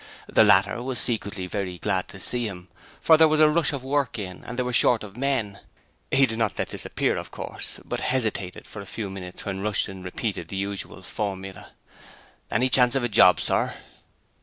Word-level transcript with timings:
The 0.27 0.43
latter 0.43 0.81
was 0.81 0.97
secretly 0.97 1.45
very 1.45 1.77
glad 1.77 2.07
to 2.07 2.19
see 2.19 2.47
him, 2.47 2.69
for 2.99 3.17
there 3.17 3.27
was 3.27 3.39
a 3.39 3.47
rush 3.47 3.71
of 3.71 3.83
work 3.83 4.17
in 4.17 4.43
and 4.45 4.57
they 4.57 4.63
were 4.63 4.73
short 4.73 5.03
of 5.03 5.15
men. 5.15 5.59
He 6.09 6.25
did 6.25 6.39
not 6.39 6.57
let 6.57 6.69
this 6.69 6.87
appear, 6.87 7.17
of 7.17 7.29
course, 7.29 7.79
but 7.85 7.99
hesitated 7.99 8.65
for 8.65 8.81
a 8.81 8.87
few 8.87 9.11
minutes 9.11 9.45
when 9.45 9.61
Newman 9.61 10.01
repeated 10.01 10.47
the 10.47 10.55
usual 10.57 11.03
formula: 11.03 11.73
'Any 12.49 12.67
chance 12.67 12.95
of 12.95 13.03
a 13.03 13.09
job, 13.09 13.39
sir?' 13.39 13.75